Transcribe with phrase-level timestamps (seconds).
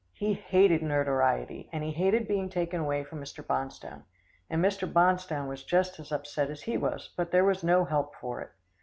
[0.15, 3.45] He hated notoriety, and he hated being taken away from Mr.
[3.45, 4.01] Bonstone;
[4.49, 4.91] and Mr.
[4.91, 8.49] Bonstone was just as upset as he was, but there was no help for it.